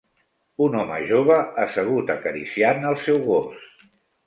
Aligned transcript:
un 0.67 0.77
home 0.79 0.97
jove 1.11 1.35
assegut 1.65 2.11
acariciant 2.17 2.91
el 2.95 3.01
seu 3.07 3.23
gos 3.31 3.71